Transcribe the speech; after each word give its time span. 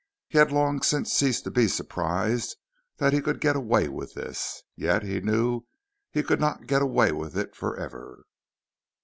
He 0.29 0.39
had 0.39 0.51
long 0.51 0.81
since 0.81 1.13
ceased 1.13 1.43
to 1.43 1.51
be 1.51 1.67
surprised 1.67 2.55
that 2.97 3.13
he 3.13 3.21
could 3.21 3.39
get 3.39 3.55
away 3.55 3.87
with 3.87 4.15
this. 4.15 4.63
Yet 4.75 5.03
he 5.03 5.19
knew 5.19 5.65
he 6.09 6.23
could 6.23 6.39
not 6.41 6.65
get 6.65 6.81
away 6.81 7.11
with 7.11 7.37
it 7.37 7.55
forever. 7.55 8.23